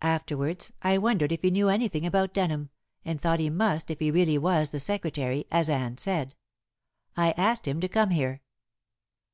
Afterwards 0.00 0.72
I 0.80 0.96
wondered 0.96 1.32
if 1.32 1.42
he 1.42 1.50
knew 1.50 1.68
anything 1.68 2.06
about 2.06 2.32
Denham, 2.32 2.70
and 3.04 3.20
thought 3.20 3.40
he 3.40 3.50
must 3.50 3.90
if 3.90 3.98
he 3.98 4.10
really 4.10 4.38
was 4.38 4.70
the 4.70 4.80
secretary, 4.80 5.44
as 5.50 5.68
Anne 5.68 5.98
said. 5.98 6.34
I 7.14 7.32
asked 7.32 7.68
him 7.68 7.82
to 7.82 7.88
come 7.88 8.08
here." 8.08 8.40